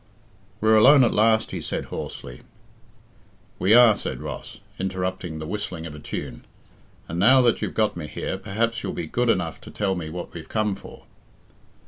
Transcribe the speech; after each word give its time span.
"We're 0.61 0.77
alone 0.77 1.03
at 1.03 1.13
last," 1.13 1.51
he 1.51 1.61
said 1.61 1.85
hoarsely. 1.85 2.41
"We 3.59 3.75
are," 3.75 3.95
said 3.95 4.19
Ross, 4.19 4.59
interrupting 4.79 5.37
the 5.37 5.45
whistling 5.45 5.85
of 5.85 5.93
a 5.93 5.99
tune, 5.99 6.43
"and 7.07 7.19
now 7.19 7.43
that 7.43 7.61
you've 7.61 7.75
got 7.75 7.95
me 7.95 8.07
here, 8.07 8.39
perhaps 8.39 8.81
you'll 8.81 8.93
be 8.93 9.05
good 9.05 9.29
enough 9.29 9.61
to 9.61 9.69
tell 9.69 9.93
me 9.93 10.09
what 10.09 10.33
we've 10.33 10.49
come 10.49 10.73
for." 10.73 11.03